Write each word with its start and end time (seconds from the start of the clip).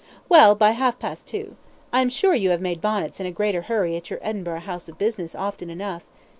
"Well, 0.27 0.55
by 0.55 0.71
half 0.71 0.97
past 0.97 1.27
two. 1.27 1.57
I 1.93 2.01
am 2.01 2.09
sure 2.09 2.33
you 2.33 2.49
have 2.49 2.59
made 2.59 2.81
bonnets 2.81 3.19
in 3.19 3.27
a 3.27 3.31
greater 3.31 3.61
hurry 3.61 3.95
at 3.95 4.09
your 4.09 4.17
Edinburgh 4.23 4.61
house 4.61 4.89
of 4.89 4.97
business 4.97 5.35
often 5.35 5.69
enough. 5.69 6.01